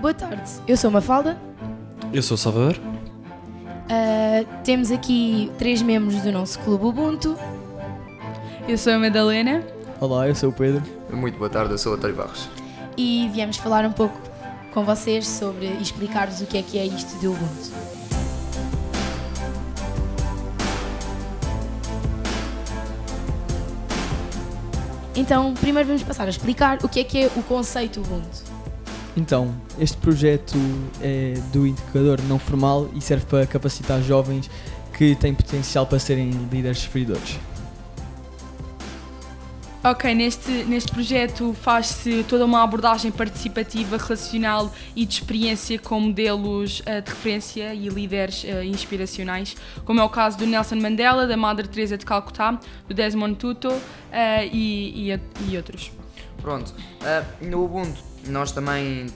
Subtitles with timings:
[0.00, 1.36] Boa tarde, eu sou Mafalda.
[2.12, 2.76] Eu sou o Salvador.
[2.78, 7.36] Uh, temos aqui três membros do nosso clube Ubuntu.
[8.68, 9.64] Eu sou a Madalena.
[10.00, 10.84] Olá, eu sou o Pedro.
[11.10, 12.48] Muito boa tarde, eu sou o António Barros.
[12.96, 14.16] E viemos falar um pouco
[14.72, 17.72] com vocês sobre explicar-vos o que é que é isto do Ubuntu.
[25.16, 28.47] Então, primeiro vamos passar a explicar o que é que é o conceito Ubuntu.
[29.18, 30.56] Então, este projeto
[31.02, 34.48] é do indicador não formal e serve para capacitar jovens
[34.96, 37.36] que têm potencial para serem líderes servidores.
[39.82, 46.80] Ok, neste, neste projeto faz-se toda uma abordagem participativa, relacional e de experiência com modelos
[46.80, 51.36] uh, de referência e líderes uh, inspiracionais, como é o caso do Nelson Mandela, da
[51.36, 53.80] Madre Teresa de Calcutá, do Desmond Tutu uh,
[54.52, 55.97] e, e, e, outros.
[56.40, 56.72] Pronto,
[57.40, 59.06] no Ubuntu nós também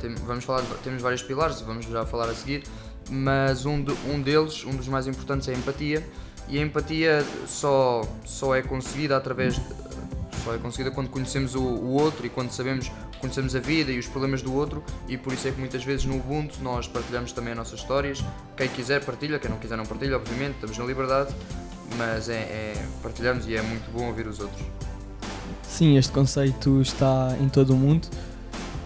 [0.00, 2.64] tem, vamos falar, temos vários pilares, vamos já falar a seguir,
[3.10, 6.06] mas um, de, um deles, um dos mais importantes é a empatia,
[6.48, 9.62] e a empatia só, só é conseguida através de,
[10.44, 13.98] só é conseguida quando conhecemos o, o, outro e quando sabemos conhecemos a vida e
[13.98, 17.32] os problemas do outro e por isso é que muitas vezes no Ubuntu nós partilhamos
[17.32, 18.22] também as nossas histórias.
[18.54, 21.34] Quem quiser partilha, quem não quiser não partilha, obviamente, estamos na liberdade,
[21.96, 24.62] mas é, é partilhamos e é muito bom ouvir os outros.
[25.68, 28.08] Sim, este conceito está em todo o mundo,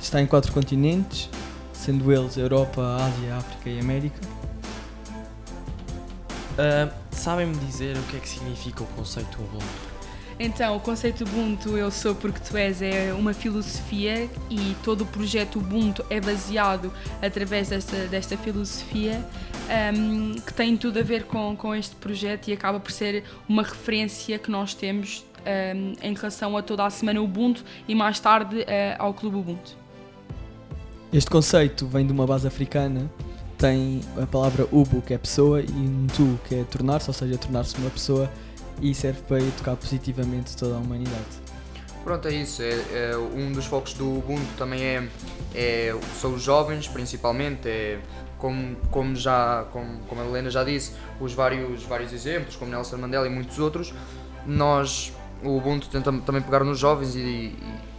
[0.00, 1.28] está em quatro continentes,
[1.72, 4.20] sendo eles Europa, Ásia, África e América.
[6.54, 9.64] Uh, Sabem-me dizer o que é que significa o conceito Ubuntu?
[10.38, 15.06] Então, o conceito Ubuntu Eu Sou Porque Tu És é uma filosofia e todo o
[15.06, 19.20] projeto Ubuntu é baseado através desta, desta filosofia
[19.96, 23.64] um, que tem tudo a ver com, com este projeto e acaba por ser uma
[23.64, 28.60] referência que nós temos um, em relação a toda a semana Ubuntu e mais tarde
[28.60, 28.64] uh,
[28.98, 29.76] ao Clube Ubuntu.
[31.12, 33.10] Este conceito vem de uma base africana
[33.58, 37.76] tem a palavra Ubu, que é pessoa, e Ntu, que é tornar-se, ou seja, tornar-se
[37.76, 38.30] uma pessoa
[38.80, 41.48] e serve para educar positivamente toda a humanidade.
[42.04, 42.62] Pronto, é isso.
[42.62, 45.08] É, é um dos focos do Ubuntu também é,
[45.54, 47.68] é, são os jovens, principalmente.
[47.68, 47.98] É,
[48.38, 52.96] como, como, já, como, como a Helena já disse, os vários, vários exemplos, como Nelson
[52.96, 53.92] Mandela e muitos outros,
[54.46, 55.12] nós,
[55.42, 57.54] o Ubuntu tenta também pegar nos jovens e, e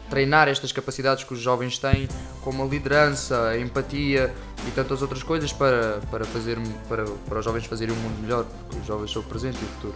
[0.10, 2.08] treinar estas capacidades que os jovens têm,
[2.42, 4.34] como a liderança, a empatia
[4.68, 6.58] e tantas outras coisas para, para, fazer,
[6.88, 9.64] para, para os jovens fazerem um mundo melhor, porque os jovens são o presente e
[9.64, 9.94] o futuro.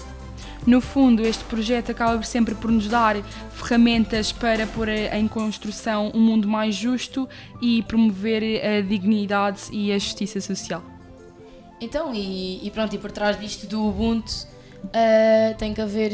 [0.66, 3.18] No fundo, este projeto acaba sempre por nos dar
[3.52, 7.28] ferramentas para pôr em construção um mundo mais justo
[7.62, 10.82] e promover a dignidade e a justiça social.
[11.82, 14.48] Então, e, e pronto, e por trás disto do Ubuntu
[14.86, 16.12] uh, tem que haver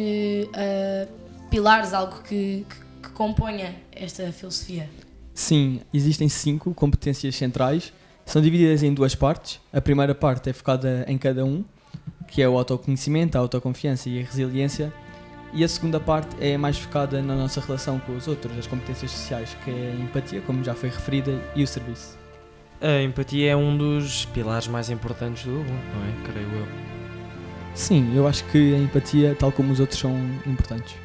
[0.47, 4.89] uh, pilares, algo que, que, que componha esta filosofia.
[5.33, 7.93] Sim, existem cinco competências centrais,
[8.25, 9.59] são divididas em duas partes.
[9.71, 11.63] A primeira parte é focada em cada um,
[12.27, 14.93] que é o autoconhecimento, a autoconfiança e a resiliência.
[15.51, 19.09] E a segunda parte é mais focada na nossa relação com os outros, as competências
[19.09, 22.19] sociais, que é a empatia, como já foi referida, e o serviço.
[22.79, 26.31] A empatia é um dos pilares mais importantes do Ubuntu, não é?
[26.31, 26.88] Creio eu.
[27.79, 30.11] Sim, eu acho que a empatia, tal como os outros, são
[30.45, 30.97] importantes.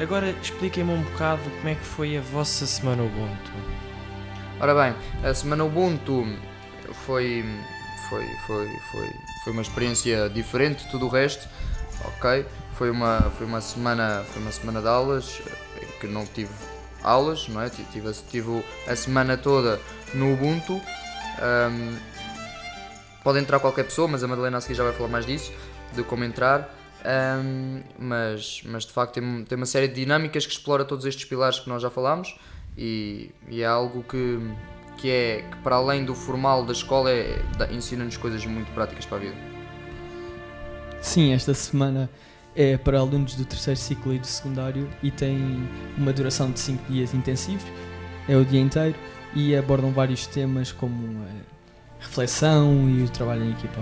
[0.00, 3.50] Agora expliquem-me um bocado como é que foi a vossa semana Ubuntu.
[4.60, 6.24] Ora bem, a semana Ubuntu
[7.04, 7.44] foi,
[8.08, 9.10] foi, foi, foi,
[9.42, 11.48] foi uma experiência diferente de tudo o resto,
[12.04, 12.46] ok?
[12.74, 15.42] Foi uma, foi uma, semana, foi uma semana de aulas
[16.00, 16.52] que não tive
[17.02, 17.68] aulas, não é?
[17.68, 19.80] Tive, tive a semana toda
[20.14, 20.80] no Ubuntu.
[21.40, 22.17] Um,
[23.22, 25.52] pode entrar qualquer pessoa, mas a Madalena a seguir já vai falar mais disso,
[25.94, 26.74] de como entrar.
[27.04, 31.24] Um, mas, mas de facto tem, tem uma série de dinâmicas que explora todos estes
[31.24, 32.36] pilares que nós já falámos
[32.76, 34.38] e, e é algo que,
[34.96, 37.40] que é que para além do formal da escola é,
[37.70, 39.36] ensina-nos coisas muito práticas para a vida.
[41.00, 42.10] Sim, esta semana
[42.54, 45.38] é para alunos do terceiro ciclo e do secundário e tem
[45.96, 47.64] uma duração de 5 dias intensivos,
[48.28, 48.96] é o dia inteiro
[49.34, 51.57] e abordam vários temas como a
[52.00, 53.80] reflexão e o trabalho em equipa.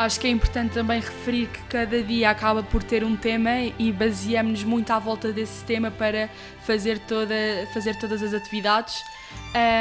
[0.00, 3.92] Acho que é importante também referir que cada dia acaba por ter um tema e
[3.92, 6.30] baseamos-nos muito à volta desse tema para
[6.64, 7.34] fazer, toda,
[7.74, 9.04] fazer todas as atividades.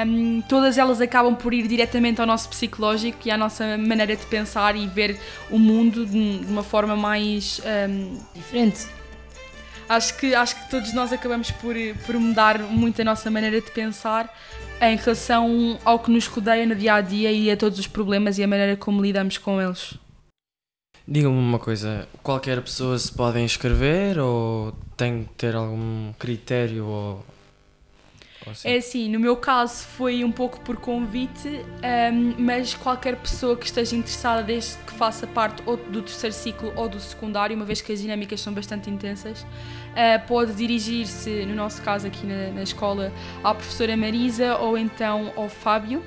[0.06, 4.26] Um, todas elas acabam por ir diretamente ao nosso psicológico e à nossa maneira de
[4.26, 5.18] pensar e ver
[5.50, 8.88] o mundo de, uma forma mais um, diferente.
[9.90, 11.74] Acho que, acho que todos nós acabamos por,
[12.06, 14.32] por mudar muito a nossa maneira de pensar
[14.80, 18.38] em relação ao que nos rodeia no dia a dia e a todos os problemas
[18.38, 19.96] e a maneira como lidamos com eles.
[21.08, 27.26] Diga-me uma coisa, qualquer pessoa se pode inscrever ou tem que ter algum critério ou
[28.64, 33.66] É assim, no meu caso foi um pouco por convite, ahm, mas qualquer pessoa que
[33.66, 37.82] esteja interessada, desde que faça parte ou do terceiro ciclo ou do secundário, uma vez
[37.82, 39.46] que as dinâmicas são bastante intensas,
[39.96, 43.12] ah, pode dirigir-se, no nosso caso aqui na, na escola,
[43.44, 46.04] à professora Marisa ou então ao Fábio.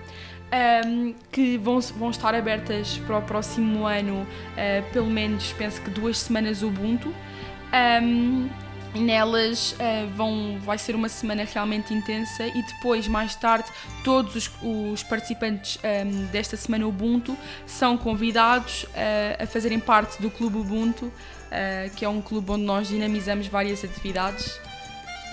[0.50, 4.26] ahm, que vão, vão estar abertas para o próximo ano,
[4.56, 7.14] ah, pelo menos penso que duas semanas Ubuntu.
[7.73, 13.68] E nelas ah, vão, vai ser uma semana realmente intensa e depois, mais tarde,
[14.04, 17.36] todos os, os participantes ahm, desta semana Ubuntu
[17.66, 21.12] são convidados ah, a fazerem parte do Clube Ubuntu,
[21.50, 24.58] ah, que é um clube onde nós dinamizamos várias atividades.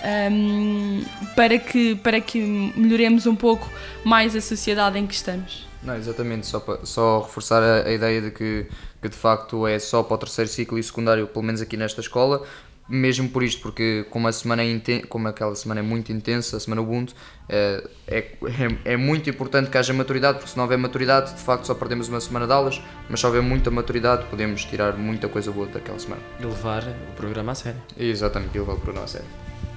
[0.04, 1.04] ahm,
[1.36, 2.40] para, que, para que
[2.76, 3.70] melhoremos um pouco
[4.04, 5.68] mais a sociedade em que estamos.
[5.84, 8.66] Não, exatamente, só, pa- só reforçar a, a ideia de que,
[9.02, 12.02] que de facto é só para o terceiro ciclo e secundário, pelo menos aqui nesta
[12.02, 12.46] escola,
[12.90, 16.58] mesmo por isto, porque como a semana é inten- como aquela semana é muito intensa,
[16.58, 17.14] a semana Ubuntu,
[17.48, 21.42] é, é, é, é muito importante que haja maturidade, porque se não houver maturidade, de
[21.42, 25.28] facto só perdemos uma semana de aulas, mas se houver muita maturidade, podemos tirar muita
[25.28, 26.22] coisa boa daquela semana.
[26.40, 27.80] E levar o programa a sério.
[27.98, 29.28] Exatamente, e levar o programa a sério.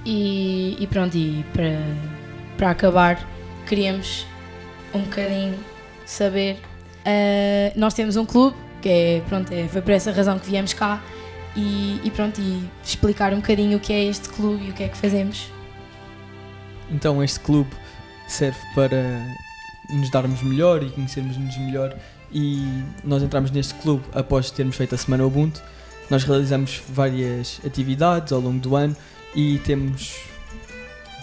[0.05, 1.79] E, e pronto, e para,
[2.57, 3.29] para acabar,
[3.67, 4.25] queríamos
[4.93, 5.55] um bocadinho
[6.05, 6.57] saber.
[7.05, 10.73] ah, nós temos um clube, que é, pronto, é, foi por essa razão que viemos
[10.73, 11.01] cá,
[11.55, 14.83] e, e pronto, e explicar um bocadinho o que é este clube e o que
[14.83, 15.51] é que fazemos.
[16.89, 17.69] Então este clube
[18.27, 19.25] serve para
[19.89, 21.95] nos darmos melhor e conhecermos-nos melhor
[22.31, 25.61] e nós entramos neste clube após termos feito a Semana Ubuntu.
[26.09, 28.95] Nós realizamos várias atividades ao longo do ano
[29.35, 30.15] e temos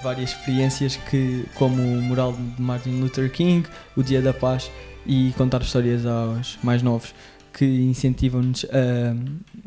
[0.03, 4.71] várias experiências que, como o mural de Martin Luther King, o Dia da Paz
[5.05, 7.15] e contar histórias aos mais novos
[7.53, 9.15] que incentivam-nos a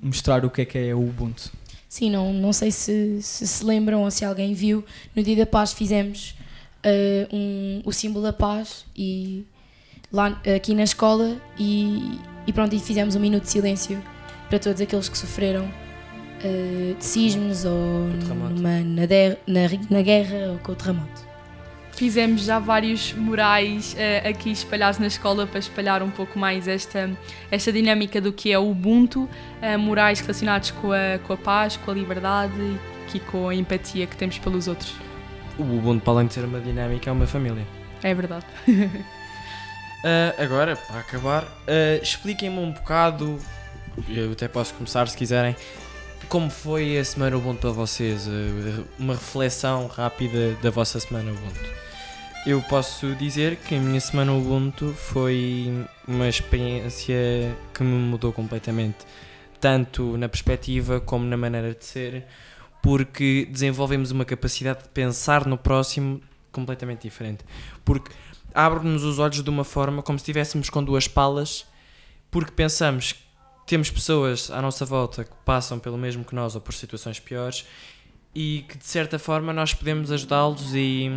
[0.01, 1.51] mostrar o que é que é o Ubuntu.
[1.89, 4.83] Sim, não, não sei se, se se lembram ou se alguém viu,
[5.15, 6.35] no Dia da Paz fizemos
[6.83, 9.45] ah, um, o símbolo da paz e
[10.11, 14.01] lá aqui na escola e, e pronto, e fizemos um minuto de silêncio
[14.49, 15.65] para todos aqueles que sofreram
[16.43, 21.22] ah, de sismos ou numa, na, der- na, na guerra ou com o terremoto.
[22.03, 27.09] Fizemos já vários murais eh, aqui espalhados na escola para espalhar um pouco mais esta,
[27.49, 29.29] esta dinâmica do que é o Ubuntu,
[29.61, 32.77] eh, murais relacionados com a, com a paz, com a liberdade
[33.13, 34.93] e com a empatia que temos pelos outros.
[35.57, 37.65] O Ubuntu, para além de ser uma dinâmica, é uma família.
[38.03, 38.45] É verdade.
[40.03, 41.47] Ah, agora, para acabar,
[42.01, 43.39] expliquem-me um bocado,
[44.09, 45.55] eu até posso começar se quiserem,
[46.27, 48.27] como foi a semana Ubuntu para vocês,
[48.99, 51.92] uma reflexão rápida da vossa semana Ubuntu.
[52.45, 59.05] Eu posso dizer que a minha semana Ubuntu foi uma experiência que me mudou completamente,
[59.61, 62.25] tanto na perspectiva como na maneira de ser,
[62.81, 66.19] porque desenvolvemos uma capacidade de pensar no próximo
[66.51, 67.45] completamente diferente.
[67.85, 68.11] Porque
[68.53, 71.65] abre-nos os olhos de uma forma como se estivéssemos com duas palas,
[72.29, 73.19] porque pensamos que
[73.65, 77.65] temos pessoas à nossa volta que passam pelo mesmo que nós ou por situações piores
[78.35, 81.09] e que de certa forma nós podemos ajudá-los e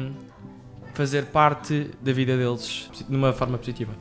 [0.97, 3.93] fazer parte da vida deles de uma forma positiva.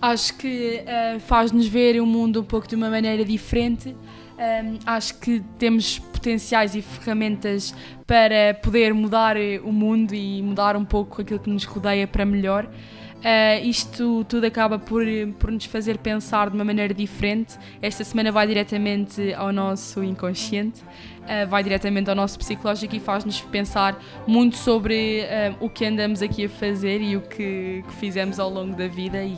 [0.00, 3.96] Acho que eh, faz-nos ver o mundo um pouco de uma maneira diferente.
[4.38, 7.74] Um, acho que temos potenciais e ferramentas
[8.06, 12.24] para poder mudar eh, o mundo e mudar um pouco aquilo que nos rodeia para
[12.24, 12.70] melhor.
[13.18, 15.02] Uh, isto tudo acaba por,
[15.40, 17.58] por nos fazer pensar de uma maneira diferente.
[17.82, 23.40] Esta semana vai diretamente ao nosso inconsciente, uh, vai diretamente ao nosso psicológico e faz-nos
[23.40, 28.38] pensar muito sobre uh, o que andamos aqui a fazer e o que, que fizemos
[28.38, 29.36] ao longo da vida e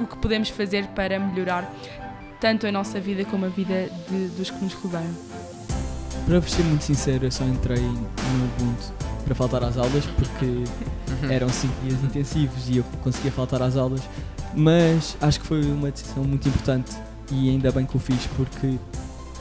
[0.00, 1.70] o que podemos fazer para melhorar
[2.40, 5.14] tanto a nossa vida como a vida de- dos que nos rodeiam.
[6.24, 10.64] Para vos ser muito sincero, eu só entrei no Ubuntu para faltar às aulas porque
[11.32, 14.00] eram 5 dias intensivos e eu conseguia faltar às aulas,
[14.54, 16.96] mas acho que foi uma decisão muito importante
[17.30, 18.76] e ainda bem que o fiz porque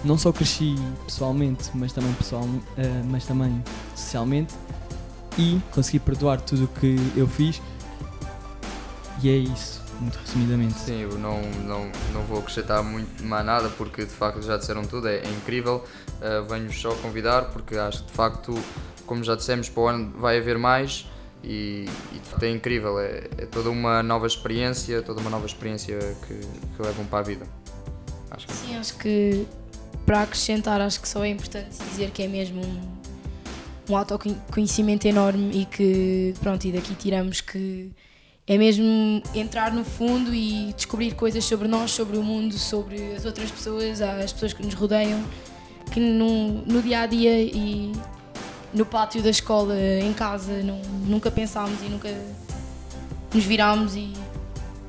[0.06, 3.64] não só cresci pessoalmente, mas também, pessoal, eh, mas também
[3.96, 4.54] socialmente
[5.40, 7.60] e consegui perdoar tudo o que eu fiz
[9.24, 10.76] e é isso, muito resumidamente.
[10.76, 14.84] Sim, eu não, não, não vou acrescentar muito mais nada porque de facto já disseram
[14.84, 15.84] tudo, é, é incrível.
[16.20, 18.54] Uh, Venho-vos só convidar porque acho que de facto,
[19.10, 21.08] como já dissemos, para o ano vai haver mais
[21.44, 23.00] e, e de facto é incrível.
[23.00, 25.98] É, é toda uma nova experiência, toda uma nova experiência
[26.28, 27.48] que, que levam para a vida.
[28.30, 29.48] Acho que Sim, acho que
[30.06, 35.60] para acrescentar, acho que só é importante dizer que é mesmo um, um autoconhecimento enorme
[35.60, 37.92] e que, pronto, e daqui tiramos que
[38.46, 43.26] é mesmo entrar no fundo e descobrir coisas sobre nós, sobre o mundo, sobre as
[43.26, 45.24] outras pessoas, as pessoas que nos rodeiam,
[45.92, 47.92] que no, no dia a dia e
[48.74, 52.10] no pátio da escola, em casa, não, nunca pensámos e nunca
[53.34, 54.14] nos virámos e,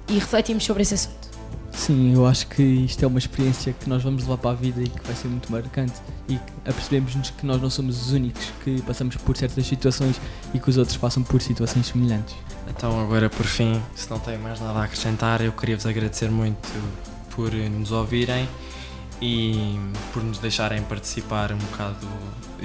[0.09, 1.21] e refletimos sobre esse assunto.
[1.73, 4.83] Sim, eu acho que isto é uma experiência que nós vamos levar para a vida
[4.83, 5.95] e que vai ser muito marcante
[6.29, 10.21] e apercebemos-nos que nós não somos os únicos que passamos por certas situações
[10.53, 12.35] e que os outros passam por situações semelhantes.
[12.69, 16.31] Então, agora por fim, se não tem mais nada a acrescentar, eu queria vos agradecer
[16.31, 16.69] muito
[17.35, 18.49] por nos ouvirem
[19.21, 19.79] e
[20.13, 22.09] por nos deixarem participar um bocado.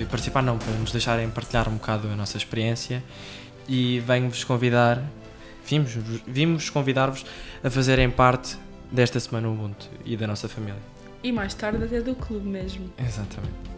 [0.10, 3.04] Participar não, por nos deixarem partilhar um bocado a nossa experiência
[3.68, 5.02] e venho-vos convidar,
[5.66, 5.92] vimos,
[6.28, 7.26] vimos convidar-vos
[7.64, 8.58] a fazerem parte
[8.92, 10.80] desta semana Ubuntu e da nossa família.
[11.24, 12.92] E mais tarde até do clube mesmo.
[12.98, 13.75] Exatamente.